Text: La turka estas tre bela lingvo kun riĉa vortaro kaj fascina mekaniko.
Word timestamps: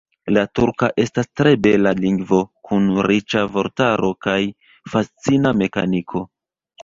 La 0.35 0.43
turka 0.59 0.87
estas 1.01 1.27
tre 1.41 1.51
bela 1.65 1.91
lingvo 2.05 2.39
kun 2.69 2.89
riĉa 3.11 3.43
vortaro 3.57 4.09
kaj 4.29 4.39
fascina 4.95 5.55
mekaniko. 5.61 6.27